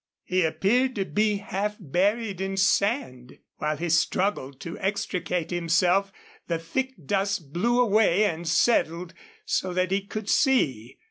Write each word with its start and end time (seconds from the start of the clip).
He 0.23 0.41
appeared 0.43 0.95
to 0.95 1.05
be 1.05 1.35
half 1.37 1.77
buried 1.79 2.41
in 2.41 2.57
sand. 2.57 3.37
While 3.57 3.77
he 3.77 3.89
struggled 3.91 4.59
to 4.61 4.79
extricate 4.79 5.51
himself 5.51 6.11
the 6.47 6.57
thick 6.57 6.93
dust 7.05 7.53
blew 7.53 7.79
away 7.79 8.25
and 8.25 8.47
settled 8.47 9.13
so 9.45 9.73
that 9.75 9.91
he 9.91 10.01
could 10.07 10.27
see. 10.27 10.97